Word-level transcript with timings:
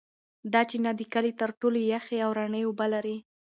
دا 0.53 0.61
چینه 0.69 0.91
د 0.99 1.01
کلي 1.13 1.33
تر 1.41 1.49
ټولو 1.59 1.79
یخې 1.93 2.17
او 2.25 2.31
رڼې 2.39 2.61
اوبه 2.67 2.85
لري. 2.93 3.17